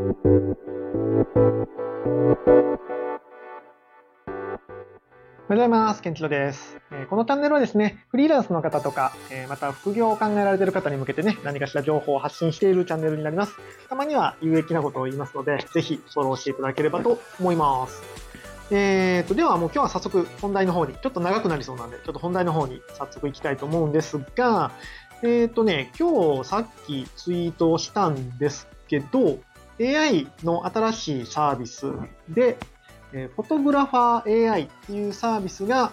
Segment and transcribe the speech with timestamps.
[0.00, 0.14] おはよ
[5.44, 6.00] うございます。
[6.00, 6.78] ケンチロです。
[7.10, 9.12] このチャンネルはですね、フリーランスの方とか、
[9.50, 13.52] また副業を考えられている方に向けてね、何かしら情報を発信しているチャンネルになります。
[13.90, 18.02] たまには有益なことを言いますので、ぜひフォローしていただければと思います。
[18.70, 24.70] えーと、ではもう今日は早速本題の方に、ちょっと長くなりそうなんで、ちょっと本題の方に早速行きたいと思うんですが、
[25.22, 29.40] えーとね、今日さっきツイートをしたんですけど、
[29.80, 31.90] AI の新しいサービス
[32.28, 32.58] で、
[33.12, 35.92] えフォトグラファー AI っていうサービスが、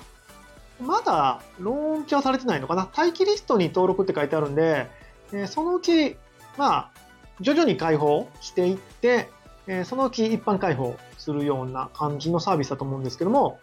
[0.81, 2.89] まだローンチはされてないのかな？
[2.95, 4.87] 待機リストに登録って書いてあるんで、
[5.31, 6.17] えそのうち、
[6.57, 6.91] まあ、
[7.39, 9.29] 徐々に開放していって、
[9.67, 13.59] えそのうち一般開放するような感じのサービスだと思うんですけども、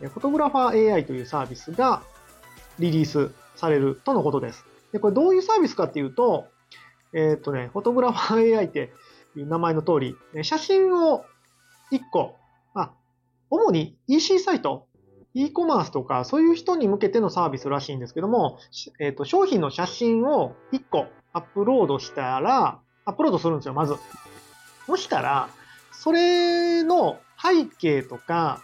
[0.00, 2.02] フォトグラファー AI というサービスが
[2.78, 4.64] リリースされるとのことです。
[4.92, 6.48] で、これどういうサービスかっていうと、
[7.12, 8.92] えっ、とね、フォトグラファー AI って
[9.44, 11.24] 名前の通り、写真を
[11.92, 12.36] 1個
[12.74, 12.92] まあ
[13.50, 14.86] 主に EC サイト、
[15.34, 18.58] e コマースとかそういう人に向けてのサービスらしいんですけども、
[18.98, 23.96] え、ー、と、商品の写真を1個アップロードしたら、アップロードするんですよ、まず。
[24.86, 25.50] そしたら、
[25.92, 28.62] それの背景とか、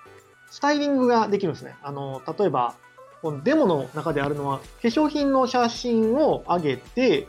[0.51, 1.75] スタイリングができるんですね。
[1.83, 2.75] あの、例えば、
[3.21, 7.29] このデモの中であるのは、化粧品の写真を上げて、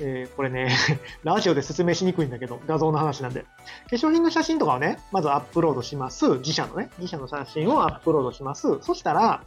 [0.00, 0.70] えー、これね、
[1.22, 3.42] ラジオで説明しにくいんだけど、画像の話なんで。
[3.90, 6.28] 化粧品の写真とかをね、まずアップロードします。
[6.38, 8.78] 自社のね、自社の写真をアップロードします。
[8.80, 9.42] そしたら、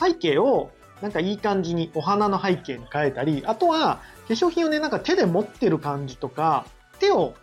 [0.00, 6.66] 背景をなんかいい感じにお花の背景に変えたり、あとは化粧品をね、なんか手で持ってる感じとか、
[6.98, 7.34] 手を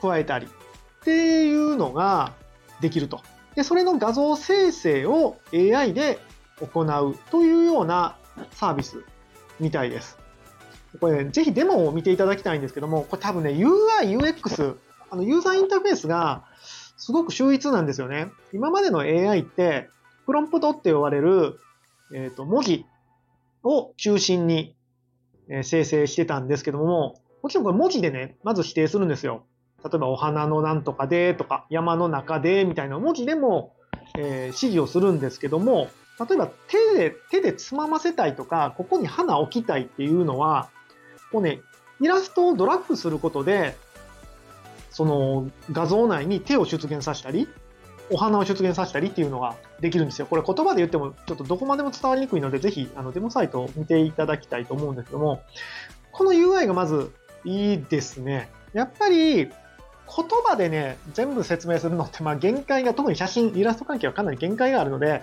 [0.00, 2.32] 加えたりっていうのが
[2.80, 3.20] できると。
[3.54, 6.18] で、それの画像生成を AI で
[6.60, 8.16] 行うというような
[8.52, 9.04] サービス
[9.58, 10.18] みたいです。
[10.98, 14.76] これ、ね、ぜひデモを見ていただきたいんですけども、これ多分ね、UI、UX、
[15.10, 16.44] あの、ユーザーインターフェースが
[16.96, 18.28] すごく秀逸なんですよね。
[18.52, 19.88] 今までの AI って、
[20.26, 21.58] プロンプトって呼ばれる、
[22.14, 22.86] えっ、ー、と、文字
[23.62, 24.74] を中心に
[25.50, 29.44] え生成してたんですけども、もちろんこれ文字でね、まず指定するんですよ。
[29.84, 33.74] 例えば、お花のなんとかでとか、山の中でみたいな文字でも、
[34.16, 35.88] えー、指示をするんですけども、
[36.20, 40.70] 例えば手で、手でつまませたいとか、ここに花置きたいっていうのは、
[41.32, 41.60] こうね、
[42.00, 43.76] イラストをドラッグすることで、
[44.90, 47.48] その画像内に手を出現させたり、
[48.10, 50.26] お花を出現させたりっていうのができるんですよ。
[50.26, 55.42] これ言葉で言ってもちょっとどこまでも伝わりにくいので、ぜひあのデモサイトを見ていただきたいと思うんですけども、
[56.10, 57.12] この UI がまず
[57.44, 58.50] いいですね。
[58.72, 59.52] やっぱり言
[60.44, 65.22] 葉でね、全部説明するのって、まあ限界が、特に写真、イラスト関係はかなり限界があるので、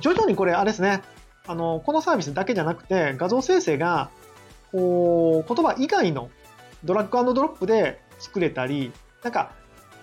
[0.00, 1.02] 徐々にこれ、あれですね、
[1.46, 4.10] あの、このサービスだけじゃなくて、画像生成が
[4.76, 6.30] こう、言葉以外の
[6.84, 8.92] ドラッグドロップで作れたり、
[9.22, 9.52] なんか、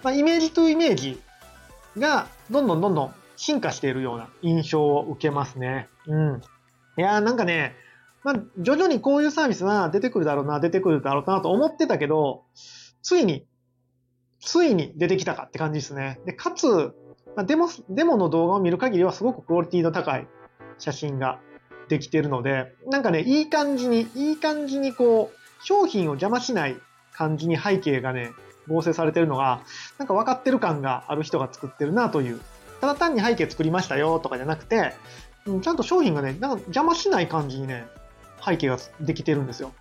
[0.01, 1.21] まあ、イメージとイメージ
[1.97, 5.87] がどんどんどんどん進化しているような印象を受けますね。
[6.07, 6.41] うん。
[6.97, 7.75] いやーなんかね、
[8.23, 12.43] まあ、徐々にこういうサービスは出てくるだろうな、出てくるだろうなと思ってたけど、
[13.03, 13.45] ついに、
[14.39, 16.19] ついに出てきたかって感じですね。
[16.25, 16.67] で、かつ、
[17.35, 20.27] まあ、デモ、デモの動画を見る限りはすごくクオリティの高い
[20.79, 21.39] 写真が
[21.89, 26.77] できてるので、なんかね、いい感じに、いい感じにこう、商品を邪魔しない
[27.13, 28.31] 感じに背景がね、
[28.67, 29.61] 合成されてるのが、
[29.97, 32.39] なんか分かってる感がある人が作ってるなという。
[32.81, 34.93] ただ単に背景作りましたよとかじゃなくて、
[35.45, 37.85] うんちゃんと商品がね、なんか邪魔しない感じにね、
[38.45, 39.73] 背景ができてるんですよ。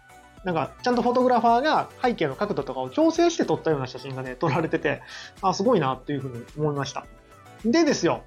[0.45, 5.01] なんか、ちゃんとフォトグラファーが背景の角度とかを調整して撮ったような写真がね、撮られてて、
[5.41, 7.07] あ、すごいなっていうふうに思いました。
[7.65, 8.25] でですよ。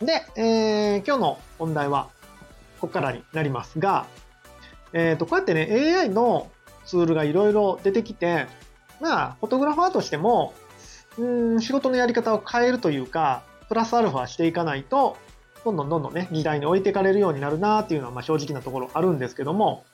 [0.00, 2.08] で、えー、今日の本題は、
[2.80, 4.06] ここからになりますが、
[4.92, 6.50] えっ、ー、と、こうやってね、AI の
[6.84, 8.46] ツールがいろいろ出てきて、
[9.00, 10.54] まあ、フォトグラファーとしても、
[11.18, 11.24] う
[11.56, 15.16] ん、仕事のやり方を変えるというか、プラスアルファしていかないと、
[15.64, 19.84] どんどんどんどんね、時代に置いていかれるようになるなっていうのは、まあ正直なところあるんですけども、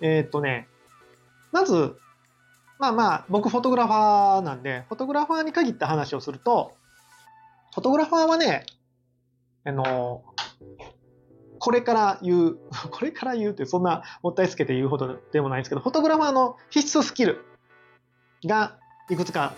[0.00, 0.68] えっ、とね、
[1.52, 1.96] まず、
[2.78, 6.74] まあまあ、僕フォトグラファーなんで、フォトグラファーに限った話をすると、
[7.72, 8.66] フォトグラファーはね、
[9.64, 10.22] あの、
[11.58, 12.58] これから言う、
[12.90, 17.44] これから言うってそんなもったいつけて言うほどでもないんですけど、フォトグラファーの必須スキル
[18.44, 18.76] が
[19.10, 19.54] いくつか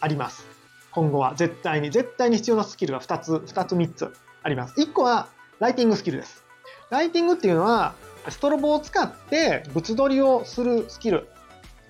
[0.00, 0.46] あります。
[0.90, 4.12] 今後は絶対に、絶対に必要なスキルが2つ、2つ3つ
[4.42, 4.74] あります。
[4.80, 6.44] 1個はライティングスキルです。
[6.90, 7.94] ライティングっていうのは、
[8.28, 11.28] ストロボを使って物撮りをするスキル。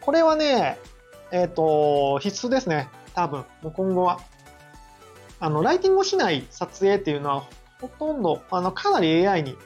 [0.01, 0.79] これはね、
[1.31, 2.89] えっ、ー、と、必須ですね。
[3.15, 4.21] 多分、もう今後は。
[5.41, 7.45] あの、ライティングをしない撮影っていうのは
[7.83, 9.57] ほとんど、あの、かなり AI に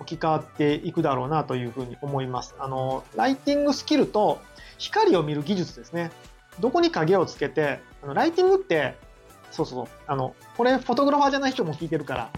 [0.00, 2.54] 置き換わっていくだろうなというふうに思います。
[2.58, 4.40] あの、ライティングスキルと
[4.78, 6.10] 光を見る技術ですね。
[6.60, 8.96] どこに影をつけて、あのライティングって、
[9.50, 12.30] そうそう、あの、これフォトグラファーじゃない人も聞いてるから、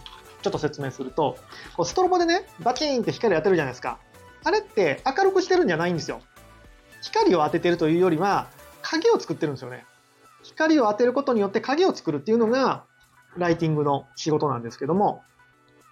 [0.43, 1.37] ちょっと説明すると、
[1.77, 3.99] こうストロボでね、バキーンって光当てるじゃないですか。
[4.45, 6.21] あれって明るくしてるんじゃないんですよ。
[7.03, 8.49] 光を当ててるというよりは、
[8.83, 9.85] 影を作ってるんですよね。
[10.43, 12.85] 光を当てることによって影を作るっていうのが、
[13.39, 15.23] ライティングの仕事なんですけども、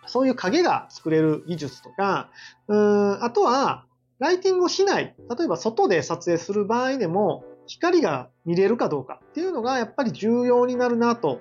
[0.07, 2.31] そういう影が作れる技術とか、
[2.69, 3.85] うーん、あとは、
[4.19, 5.15] ライティングをしない。
[5.37, 11.41] 例えば外で撮影する場合でも、光が見れるかどうかっていうのがやっぱり重要になるなと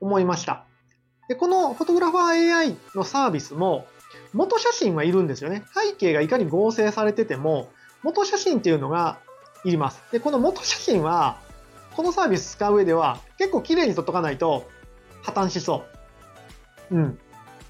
[0.00, 0.64] 思いました。
[1.28, 3.86] で、このフォトグラファー AI のサービスも、
[4.32, 5.64] 元写真はいるんですよね。
[5.74, 7.68] 背景がいかに合成されてても、
[8.02, 9.18] 元写真っていうのが
[9.64, 10.02] いります。
[10.10, 11.38] で、この元写真は、
[11.94, 14.64] このサービス使う上では結構綺麗に撮っとかないと
[15.22, 15.84] 破綻しそ
[16.90, 16.96] う。
[16.96, 17.18] うん。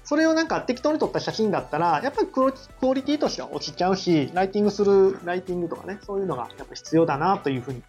[0.03, 7.83] それをなんか適当に撮った写真だったら、やっぱりクオリティとしては落ちちゃうし、ライティングする、ライティングとかね、そういうのがやっぱ必要だなというふうに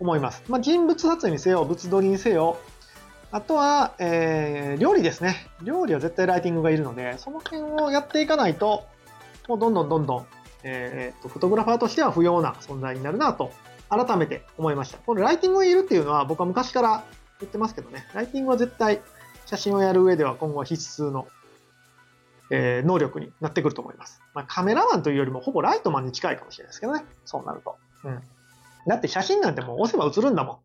[0.00, 0.42] 思います。
[0.48, 2.58] まあ、人物撮影にせよ、物撮りにせよ、
[3.32, 5.48] あとは、えー、料理ですね。
[5.62, 8.86] 料理は絶対ライティングがいるので、その辺をやっていかないと、
[9.48, 10.26] もうどんどんどんどん、
[10.62, 13.52] えー、とフォトグラファーとしては不要な存在になるなと、
[13.90, 14.98] 改めて思いました。
[14.98, 17.04] このライティングがいるっていうのは僕は昔から
[17.40, 19.00] 言ってますけどね、ライティングは絶対
[19.46, 21.28] 写真をやる上では今後必須の、
[22.50, 24.20] えー能力になってくると思います。
[24.34, 27.76] まあ、カメラマンというよりもほぼライトマンに近いかもしれないですけどね、そうなると。
[28.04, 28.22] うん。
[28.86, 30.58] だって写真なんてもう押せば映るんだもん。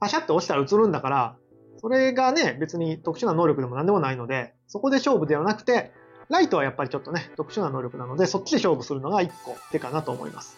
[0.00, 1.36] パシャって押したら映るんだから、
[1.80, 5.92] それがね、別に特殊な能力でも何でもないので、そこで勝負ではなくて、
[6.28, 10.56] ライトはやっぱりちょっとね、特殊な能力なので、そっちで勝負するのが一個手かなと思います。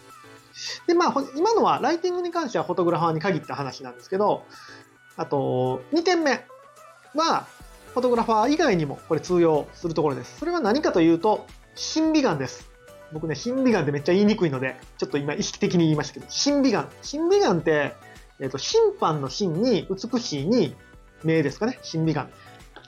[0.86, 4.44] で、まあ、今のはライティングに関してはフォトグラファーに限った話なんですけど、
[5.16, 6.44] あと、2点目
[7.14, 7.46] は、
[7.94, 10.38] フォトグラファー以外にもこれ通用するところです。
[10.38, 12.68] それは何かというと、審美眼です。
[13.12, 16.88] 僕ね、審美眼ってめっちゃ言いにくいので、ちょっと今意識的に言いましたけど、審美眼。
[17.02, 17.94] 審美眼って、
[18.40, 20.76] えっ、と、審判の審に美しいに
[21.24, 22.28] 目ですかね、審美眼。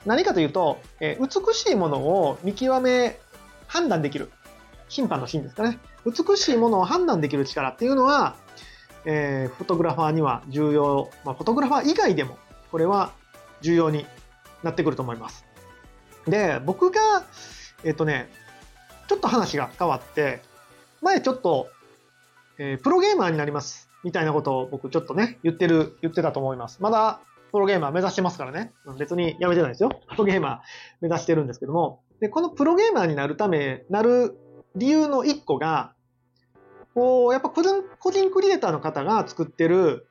[0.05, 3.19] 何かというと、えー美しいものを見極め、
[3.67, 4.31] 判断できる。
[4.89, 5.79] 審判の審ですかね。
[6.05, 8.35] 美しいものを判断できる力っていうのは、
[9.11, 12.37] えーフォトグラファーには重要、まあ、フォトグラファー以外でも、
[12.71, 13.11] これは
[13.61, 14.05] 重要に
[14.61, 15.45] なってくると思います。
[16.27, 17.25] で、僕が、
[17.83, 18.29] えっ、とね、
[19.07, 20.41] ちょっと話が変わって、
[21.01, 21.69] 前ちょっと、
[22.59, 23.89] えープロゲーマーになります。
[24.03, 26.77] みたいなことを僕ちょっとね、言ってる、言ってたと思います。
[26.79, 27.19] まだ
[27.51, 28.71] プロゲーマー目指してますからね。
[28.99, 29.89] 別にやめてないですよ。
[30.11, 30.59] プロゲーマー
[31.01, 32.03] 目指してるんですけども。
[32.19, 34.37] で、このプロゲーマーになるため、なる
[34.75, 35.93] 理由の一個が、
[36.99, 40.09] こう、やっぱ個人個人クリエイターの方が作ってる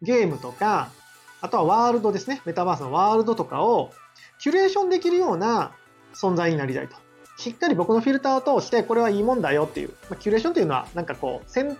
[0.00, 0.92] ゲームとか、
[1.40, 2.40] あとはワールドですね。
[2.44, 3.90] メタバースのワールドとかを
[4.38, 5.72] キュレーションできるような
[6.14, 6.94] 存在になりたいと。
[7.36, 9.88] しっかり僕のフィルターを通して、これはいいもんだよっていう。
[10.08, 11.76] まあ、キュレーションっていうのは、なんかこう、せん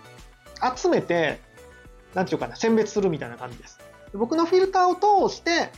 [0.75, 1.39] 集めて、
[2.13, 3.79] なんていうかな、選別するみたいな感じです。
[4.13, 5.71] 僕のフィルターを通して、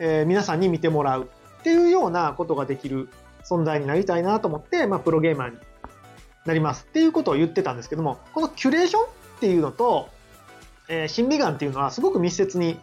[0.00, 1.30] えー皆さんに見てもらう
[1.60, 3.08] っていうようなことができる
[3.48, 5.56] 存在になりたいなと思って、まあ、プロゲーマーに
[6.44, 9.06] なりますっていうことを言ってたんですけども、このキュレーションっ
[9.40, 10.08] ていうのと、
[10.88, 12.78] えー審美眼っていうのはすごく密接に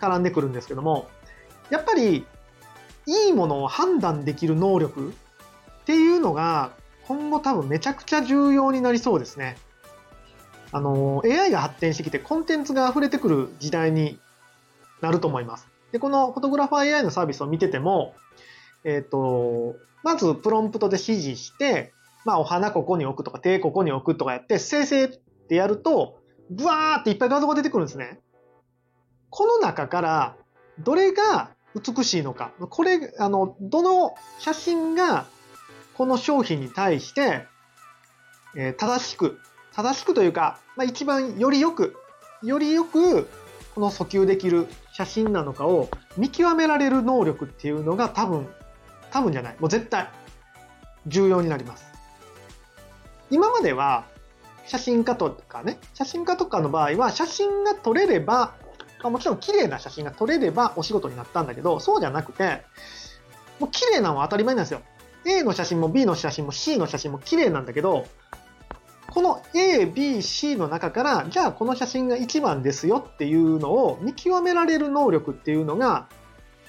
[0.00, 1.08] 絡んでくるんですけども、
[1.70, 2.26] やっぱり、
[3.06, 6.72] いいものを判断できる能力っていうのが、
[7.06, 9.56] 今後多分めちゃくちゃ重要になりそうですね。
[10.72, 14.20] あの、AI が発展してきてコンテンツが溢れてくる時代に
[15.00, 15.66] なると思います。
[15.92, 18.14] で、このフォトグラファー AI のサービスを見てても、
[18.84, 21.92] えっ、と、まずプロンプトで指示して、
[22.24, 25.08] まあお花ここに置くとか手ここに置くとかやって、生成っ
[25.48, 26.18] てやると、
[26.50, 28.20] ブワーっていっぱい画像が出てくるんですね。
[29.30, 30.36] この中から
[30.80, 35.26] どれが美しいのか、これ、あの、どの写真が
[35.94, 37.46] この商品に対して、
[38.56, 39.38] えー正しく、
[39.72, 41.94] 正しくというか、まあ、一番よりよく、
[42.42, 43.28] よりよく
[43.74, 48.48] この訴求できる写真なのかを見極められる能力っていうのが多分、
[49.10, 50.08] 多分じゃない、もう絶対
[51.06, 51.89] 重要になります。
[53.30, 54.06] 今までは
[54.66, 58.54] 写真家とかね、写真家とかの場合は写真が撮れれば、
[59.02, 62.62] まあもちろん綺麗な写真が撮れればお仕事になったんだけど、そうじゃなくて、
[63.58, 64.82] もう綺麗なのは当たり前なんですよ。
[65.24, 68.06] A の写真も B の写真も C の写真も綺麗なんだけど、
[69.10, 76.06] この A、B、C の中から、じゃあこの写真が一番ですよっていうのを見極められる能力っていうのが、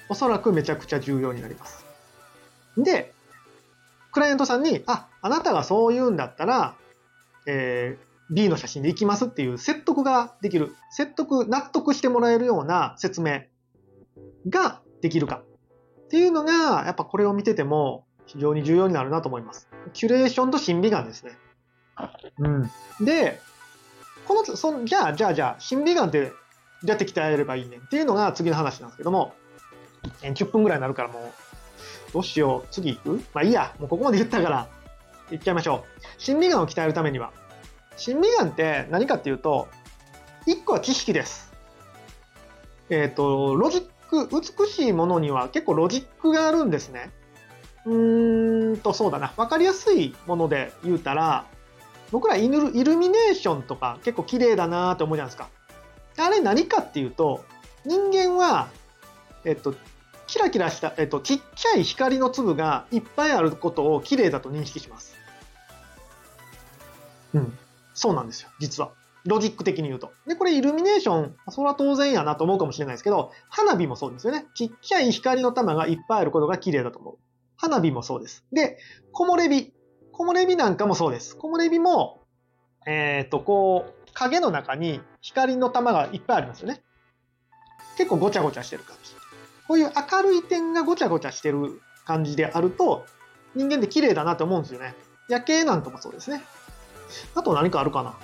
[0.08, 1.84] おそらくめちゃくちゃ重要になります。
[2.76, 3.14] で、
[4.12, 6.76] クライアントさんに、あ、あなたがそう言うんだったら、
[7.46, 10.74] えー B の写真でいきますっていう説得ができる。
[10.90, 13.42] 説得、納得してもらえるような説明
[14.48, 15.42] ができるか。
[16.04, 19.68] っていうのが、やっぱこれを見てても非常に重要になるなと思います。
[19.92, 21.32] キュレーションと審美眼ですね。
[22.38, 22.70] うん。
[23.04, 23.40] で、
[24.26, 26.32] この、そのじゃあ、じゃあ、じゃあ、審美眼ってう
[26.86, 29.34] やって鍛えればいいねんっていうのが次の話なんですけども、
[30.22, 31.22] えー10分ぐらいになるからもう、
[32.12, 33.24] どうしよう、次行く？
[33.34, 34.68] まあいいや、もうここまで言ったから、
[35.30, 36.02] 行っちゃいましょう。
[36.18, 37.32] 審美眼を鍛えるためには、
[37.96, 39.68] 審美眼って何かっていうと、
[40.46, 41.52] 一個は知識です。
[42.90, 47.10] えっ、と、ロジック、美しいものには結構ロジックがあるんですね。
[47.86, 49.32] うーんと、そうだな。
[49.36, 51.46] わかりやすいもので言うたら、
[52.10, 55.48] 僕らイルイルミネーションとか結構綺麗だなって思うじゃないですか。
[56.18, 57.42] あれ何かっていうと、
[57.86, 58.68] 人間は、
[59.46, 59.74] えっと、
[60.32, 65.14] キラキラした、えっと、ちっちゃい光の粒がいっぱいあることを綺麗だと認識します。
[67.34, 67.58] うん。
[67.92, 68.92] そうなんですよ、実は。
[69.26, 70.10] ロジック的に言うと。
[70.26, 74.46] で、これイルミネーション、それは当然やなと思うかもしれないですけど、花火もそうですよね。
[74.54, 77.18] ちっちゃい光の玉がいっぱいあることが綺麗だと思う。
[77.58, 78.42] 花火もそうです。
[78.52, 78.78] で、
[79.12, 79.74] 木漏れ日。
[80.12, 81.36] 木漏れ日なんかもそうです。
[81.36, 82.22] 木漏れ日も、
[82.86, 86.82] えっ、と、こう、影の中に光の玉がいっぱいありますよね。
[87.98, 89.21] 結構ごちゃごちゃしてる感じ。
[89.68, 93.06] こういう明るい点がごちゃごちゃしてる感じであると、
[93.54, 94.94] 人間って綺麗だなって思うんですよね。
[95.28, 96.42] 夜景なんかもそうですね。
[97.34, 98.14] あと何かあるかな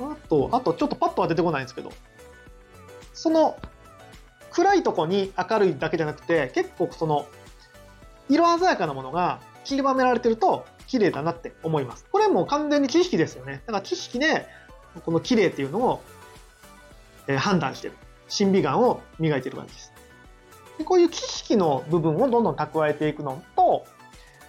[0.00, 1.92] あと、あとちょっとパッとは出てこないんですけど、
[3.12, 3.58] その
[4.50, 7.26] 暗いとこに明るいだけじゃなくて、結構その
[8.28, 12.06] 色鮮やかなものが散りばめられてると綺麗だなって思います。
[12.10, 13.62] これも完全に知識ですよね。
[13.66, 14.46] だから知識で
[15.04, 16.02] この綺麗っていうのを、
[17.28, 17.94] え判断してる。
[18.28, 19.92] 審美眼を磨いてる感じです。
[20.78, 23.86] でこういう知識の部分をどんどん蓄えていくのと、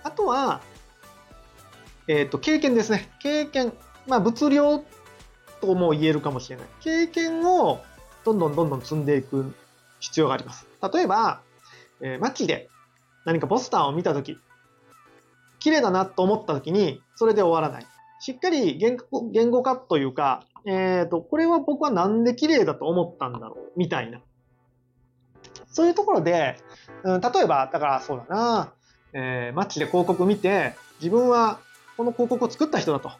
[0.04, 0.62] あとは、
[2.08, 3.10] えっ、と、経験ですね。
[3.22, 3.74] 経験。
[4.08, 4.84] まあ、物量
[5.60, 6.66] とも言えるかもしれない。
[6.82, 7.82] 経験を
[8.24, 9.54] どんどんどんどん積んでいく
[10.00, 10.68] 必要があります。
[10.94, 11.42] 例えば、
[12.02, 12.70] えー街で
[13.26, 14.38] 何かポスターを見たとき、
[15.60, 17.88] 綺麗だなと思ったときに、それで終わらない。
[18.20, 24.22] しっかり言語言語化というか、えっ、と、これは僕はなんで綺麗だと思ったんだろう、みたいな。
[25.78, 26.58] そういうところで、
[27.04, 28.74] うん、例えば、だからそうだな、
[29.14, 31.60] えー、マッチで広告見て、自分は
[31.98, 33.12] この広告を作った人だと。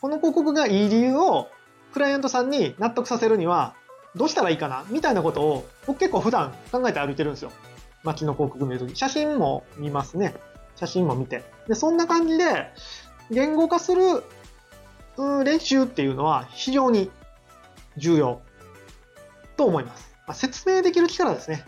[0.00, 1.50] この広告がいい理由を
[1.92, 3.74] クライアントさんに納得させるには
[4.16, 7.52] どうしたらいいかなみたいなことを僕結構普段考えて歩いてるんですよ。
[8.04, 8.96] 街の広告見るとき。
[8.96, 10.34] 写真も見ますね。
[10.76, 11.44] 写真も見て。
[11.66, 12.72] で、そんな感じで
[13.30, 14.22] 言語化する
[15.18, 17.10] うん練習っていうのは非常に
[17.98, 18.40] 重要
[19.58, 20.10] と思います。
[20.26, 21.66] まあ、説明できる力ですね。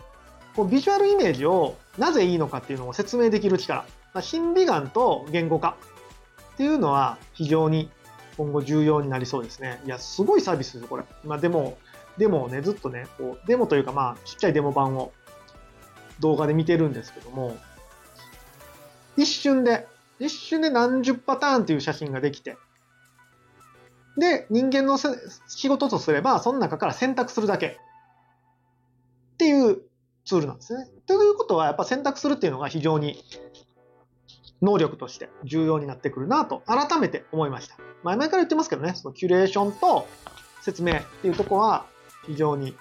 [0.55, 3.85] こうビジュアルイメージをなぜいいのかっていうのを説明できる力。
[4.13, 5.77] まあ、審美眼と言語化
[6.53, 7.89] っていうのは非常に
[8.37, 9.81] 今後重要になりそうですね。
[9.85, 11.03] いや、すごいサービスですよ、これ。
[11.23, 11.77] まあでも、
[12.17, 15.13] デモをね、ずっとね、こうデモというかまあ、ちっちゃいデモ版を
[16.19, 17.57] 動画で見てるんですけども、
[19.17, 19.87] 一瞬で、
[20.19, 22.57] 一瞬で何十パターンっていう写真ができて、
[24.17, 27.77] で、人間の仕事とすれば、その中から選択するだけっ
[29.37, 29.81] ていう
[30.25, 30.87] ツールなんですね。
[31.07, 33.23] ということは、やっぱ選択するっていうのが非常に
[34.61, 37.77] 能力として重要になってくるなと改めて思いました。
[38.03, 40.07] 前々から言ってますけどね、そのキュレーションと
[40.61, 41.85] 説明っていうとこは
[42.25, 42.75] 非常に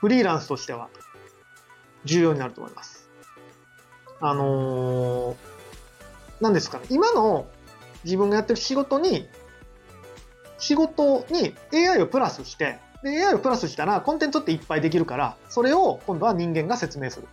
[0.00, 0.88] フリーランスとしては
[2.04, 3.08] 重要になると思います。
[4.20, 5.36] あのー、
[6.40, 7.46] 何ですかね、今の
[8.04, 9.28] 自分がやってる仕事に、
[10.58, 17.28] 仕事に AI をプラスして、で AI をプラスしたらコンテンツっていっぱいできるから、それを今度は人間が説明する。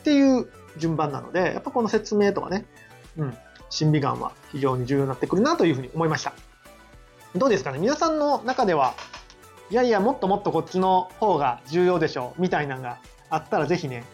[0.00, 2.66] っていう順番なので、やっぱこの説明とかね、
[3.16, 3.36] うん、
[3.70, 6.32] 審美眼は非常に重要になってくるなというふうに思いました。
[7.34, 7.78] どうですかね？
[7.78, 8.94] 皆さんの中では、
[9.70, 12.98] いやいや、もっともっとこっちの方が重要でしょう、みたいなのが
[13.30, 14.04] あったらぜひね、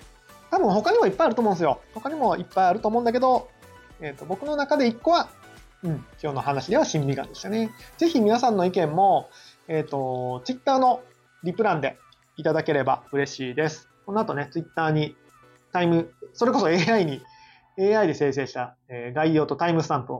[0.50, 1.80] 多分他にもいっぱいあると思うんですよ。
[1.94, 3.48] 他にもいっぱいあると思うんだけど、
[4.00, 5.28] えっ、と、僕の中で一個は、
[5.82, 7.70] うん、今日の話では審美眼でしたね。
[7.98, 9.30] ぜひ皆さんの意見も、
[9.68, 11.02] えっ、と、Twitter の
[11.44, 11.98] リプランで
[12.36, 13.88] いただければ嬉しいです。
[14.06, 15.16] この後ね、Twitter に
[15.72, 17.22] タイム、それこそ AI に、
[17.78, 20.14] AI で生成した、え概要とタイムスタンプ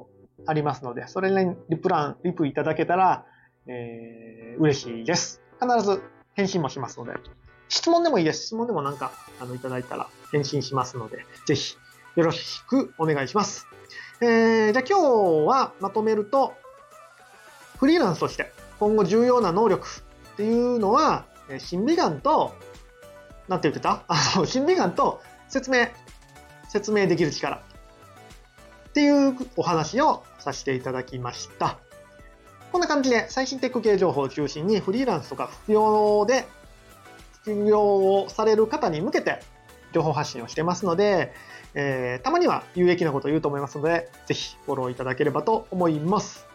[0.47, 3.27] ありますので、それにリプラン、リプいただけたら、
[3.67, 5.41] えー嬉しいです。
[5.61, 6.03] 必ず
[6.35, 7.13] 返信もしますので、
[7.69, 8.47] 質問でもいいです。
[8.47, 11.77] 質問でもなんか、あの、いただいたら返信しますので、ぜひ、
[12.17, 13.67] よろしくお願いします。
[14.21, 16.55] えーじゃあ今日はまとめると、
[17.79, 19.87] フリーランスとして今後重要な能力
[20.33, 22.53] っていうのは、えー審美眼と、
[23.47, 24.03] なんて言ってた？
[24.09, 25.87] あの、審美眼と説明、
[26.69, 27.59] 説明できる力
[28.89, 31.79] っていうお話をさせていただきました。
[32.73, 36.49] こんな感じで最新テック系情報を中心にフリーランスとか副業で
[37.43, 39.45] 副業をされる方に向けて
[39.93, 41.33] 情報発信をしてますので、
[41.75, 46.51] えーたまには有益なことを言うと思いますので、ぜひフォローいただければと思います。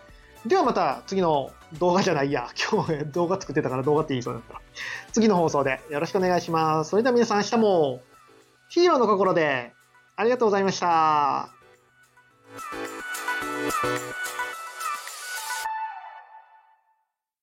[0.46, 2.50] ではまた次の動画じゃないや。
[2.72, 4.62] 今日動画作ってたから動画って言いそうになった。
[5.12, 6.92] 次の放送でよろしくお願いします。
[6.92, 8.02] それでは皆さん明日も
[8.70, 9.74] ヒーローの心で
[10.16, 11.50] ありがとうございました。